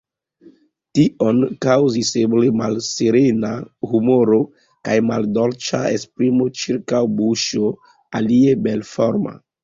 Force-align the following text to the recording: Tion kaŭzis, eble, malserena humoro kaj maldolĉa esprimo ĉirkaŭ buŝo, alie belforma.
Tion 0.99 1.41
kaŭzis, 1.65 2.07
eble, 2.21 2.47
malserena 2.61 3.51
humoro 3.91 4.37
kaj 4.89 4.95
maldolĉa 5.09 5.81
esprimo 5.97 6.47
ĉirkaŭ 6.63 7.03
buŝo, 7.19 7.69
alie 8.21 8.57
belforma. 8.69 9.35